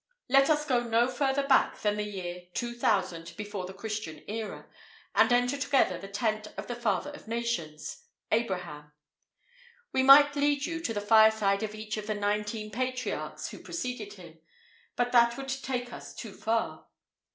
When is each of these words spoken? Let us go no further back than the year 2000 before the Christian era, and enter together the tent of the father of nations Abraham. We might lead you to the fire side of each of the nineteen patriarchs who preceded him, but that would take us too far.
Let 0.29 0.49
us 0.49 0.65
go 0.65 0.81
no 0.81 1.07
further 1.07 1.45
back 1.45 1.79
than 1.81 1.95
the 1.97 2.03
year 2.03 2.47
2000 2.55 3.35
before 3.37 3.67
the 3.67 3.73
Christian 3.75 4.23
era, 4.27 4.67
and 5.13 5.31
enter 5.31 5.59
together 5.59 5.99
the 5.99 6.07
tent 6.07 6.47
of 6.57 6.65
the 6.65 6.73
father 6.73 7.11
of 7.11 7.27
nations 7.27 8.01
Abraham. 8.31 8.93
We 9.93 10.01
might 10.01 10.35
lead 10.35 10.65
you 10.65 10.79
to 10.81 10.93
the 10.95 11.01
fire 11.01 11.29
side 11.29 11.61
of 11.61 11.75
each 11.75 11.97
of 11.97 12.07
the 12.07 12.15
nineteen 12.15 12.71
patriarchs 12.71 13.49
who 13.51 13.59
preceded 13.59 14.13
him, 14.13 14.39
but 14.95 15.11
that 15.11 15.37
would 15.37 15.49
take 15.49 15.93
us 15.93 16.15
too 16.15 16.33
far. 16.33 16.87